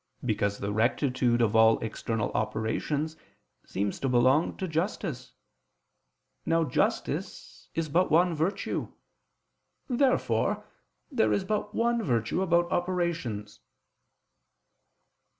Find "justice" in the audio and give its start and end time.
4.67-5.33, 6.63-7.69